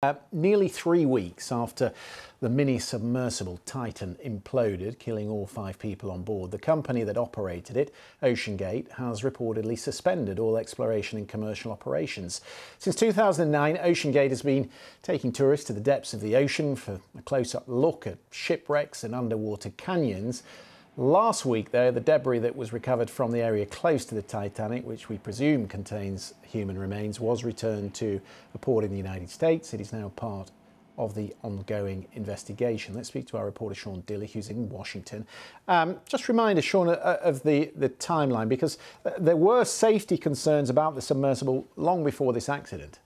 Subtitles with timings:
[0.00, 1.92] Uh, nearly three weeks after
[2.38, 7.76] the mini submersible Titan imploded, killing all five people on board, the company that operated
[7.76, 7.92] it,
[8.22, 12.40] OceanGate, has reportedly suspended all exploration and commercial operations.
[12.78, 14.70] Since 2009, OceanGate has been
[15.02, 19.02] taking tourists to the depths of the ocean for a close up look at shipwrecks
[19.02, 20.44] and underwater canyons.
[20.98, 24.84] Last week, though, the debris that was recovered from the area close to the Titanic,
[24.84, 28.20] which we presume contains human remains, was returned to
[28.52, 29.72] a port in the United States.
[29.72, 30.50] It is now part
[30.96, 32.96] of the ongoing investigation.
[32.96, 35.24] Let's speak to our reporter Sean Dilley, who's in Washington.
[35.68, 38.76] Um, just remind us, Sean, uh, of the, the timeline, because
[39.06, 42.98] uh, there were safety concerns about the submersible long before this accident.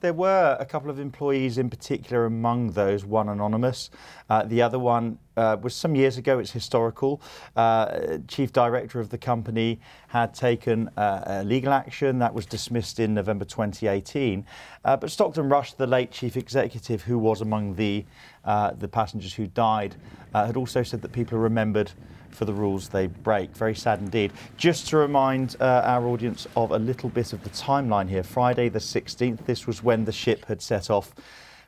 [0.00, 3.90] There were a couple of employees in particular among those, one anonymous.
[4.30, 7.22] Uh, the other one uh, was some years ago, it's historical.
[7.56, 13.14] Uh, chief director of the company had taken uh, legal action that was dismissed in
[13.14, 14.44] November 2018.
[14.84, 18.04] Uh, but Stockton Rush, the late chief executive who was among the,
[18.44, 19.94] uh, the passengers who died,
[20.34, 21.90] had also said that people are remembered
[22.30, 23.56] for the rules they break.
[23.56, 24.32] Very sad indeed.
[24.56, 28.22] Just to remind uh, our audience of a little bit of the timeline here.
[28.22, 31.14] Friday the 16th, this was when the ship had set off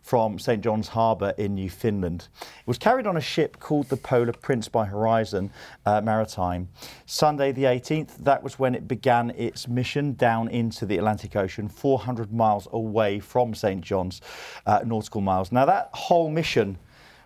[0.03, 2.29] from St John's Harbour in Newfoundland.
[2.41, 5.51] It was carried on a ship called the Polar Prince by Horizon
[5.87, 6.69] uh, Maritime.
[7.07, 11.69] Sunday the 18th, that was when it began its mission down into the Atlantic Ocean,
[11.69, 14.21] 400 miles away from St John's
[14.67, 15.53] uh, nautical miles.
[15.53, 16.79] Now that whole mission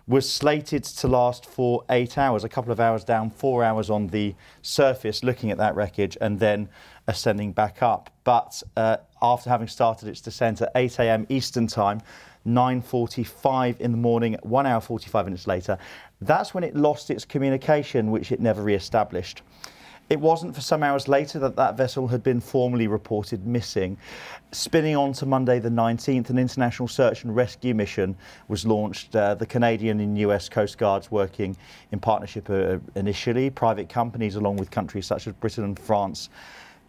[0.07, 4.07] was slated to last for eight hours, a couple of hours down, four hours on
[4.07, 6.69] the surface looking at that wreckage and then
[7.07, 8.11] ascending back up.
[8.23, 11.25] But uh, after having started its descent at 8 a.m.
[11.29, 12.01] Eastern Time,
[12.45, 15.77] 9.45 in the morning, one hour 45 minutes later,
[16.21, 19.41] that's when it lost its communication, which it never re-established.
[20.07, 23.97] It wasn't for some hours later that that vessel had been formally reported missing.
[24.51, 28.15] Spinning on to Monday the 19th, an international search and rescue mission
[28.47, 29.15] was launched.
[29.15, 31.57] Uh, the Canadian and US Coast Guards working
[31.91, 36.29] in partnership uh, initially, private companies along with countries such as Britain and France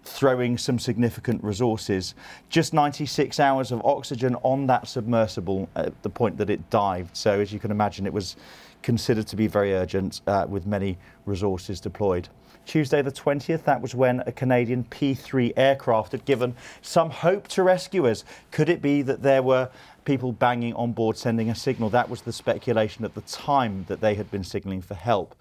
[0.07, 2.15] throwing some significant resources.
[2.49, 7.17] Just 96 hours of oxygen on that submersible at the point that it dived.
[7.17, 8.37] So as you can imagine, it was
[8.83, 12.29] considered to be very urgent uh, with many resources deployed.
[12.67, 17.63] Tuesday the 20th, that was when a Canadian P-3 aircraft had given some hope to
[17.63, 18.25] rescuers.
[18.51, 19.71] Could it be that there were
[20.05, 21.91] people banging on board sending a signal?
[21.91, 25.37] That was the speculation at the time that they had been signalling for help.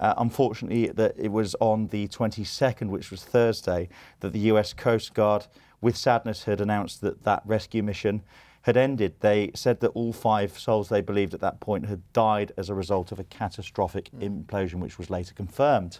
[0.00, 3.88] Uh, unfortunately, that it was on the 22nd, which was Thursday,
[4.20, 5.46] that the US Coast Guard,
[5.80, 8.22] with sadness, had announced that that rescue mission
[8.62, 9.14] had ended.
[9.20, 12.74] They said that all five souls they believed at that point had died as a
[12.74, 14.44] result of a catastrophic mm.
[14.44, 15.98] implosion, which was later confirmed.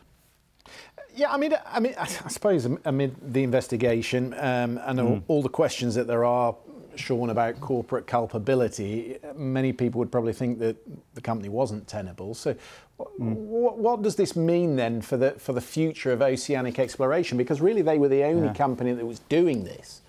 [1.15, 5.05] Yeah, I mean, I mean, I suppose amid the investigation um, and mm.
[5.05, 6.55] all, all, the questions that there are,
[6.99, 10.77] Sean, about corporate culpability, many people would probably think that
[11.15, 12.35] the company wasn't tenable.
[12.35, 13.17] So, mm.
[13.19, 17.39] what, what, does this mean then for the for the future of oceanic exploration?
[17.39, 18.55] Because really, they were the only yeah.
[18.55, 20.03] company that was doing this.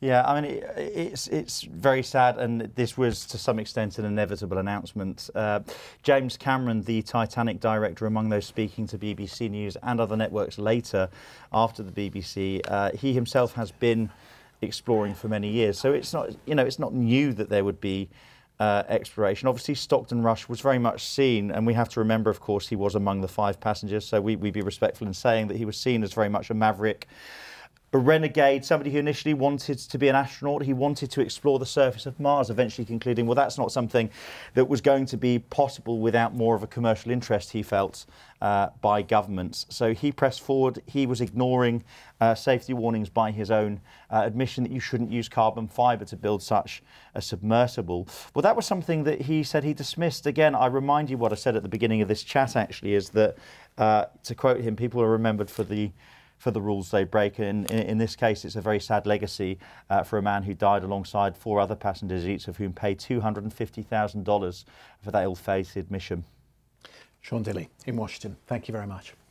[0.00, 4.04] Yeah, I mean, it, it's it's very sad, and this was to some extent an
[4.04, 5.30] inevitable announcement.
[5.34, 5.60] Uh,
[6.02, 11.08] James Cameron, the Titanic director, among those speaking to BBC News and other networks later
[11.50, 14.10] after the BBC, uh, he himself has been
[14.62, 15.78] exploring for many years.
[15.78, 18.08] So it's not, you know, it's not new that there would be
[18.58, 19.48] uh, exploration.
[19.48, 22.76] Obviously, Stockton Rush was very much seen, and we have to remember, of course, he
[22.76, 24.06] was among the five passengers.
[24.06, 26.54] So we, would be respectful in saying that he was seen as very much a
[26.54, 27.06] maverick
[27.96, 30.62] a renegade, somebody who initially wanted to be an astronaut.
[30.62, 34.10] He wanted to explore the surface of Mars, eventually concluding, well, that's not something
[34.52, 38.04] that was going to be possible without more of a commercial interest, he felt,
[38.42, 39.64] uh, by governments.
[39.70, 40.82] So he pressed forward.
[40.86, 41.84] He was ignoring
[42.20, 43.80] uh, safety warnings by his own
[44.10, 46.82] uh, admission that you shouldn't use carbon fibre to build such
[47.14, 48.08] a submersible.
[48.34, 50.26] Well, that was something that he said he dismissed.
[50.26, 53.08] Again, I remind you what I said at the beginning of this chat, actually, is
[53.10, 53.36] that,
[53.78, 55.92] uh, to quote him, people are remembered for the
[56.36, 57.38] for the rules they break.
[57.38, 59.58] And in, in this case, it's a very sad legacy
[59.90, 64.64] uh, for a man who died alongside four other passengers, each of whom paid $250,000
[65.00, 66.24] for that ill-fated mission.
[67.20, 69.16] Sean Dilley in Washington, thank you very much.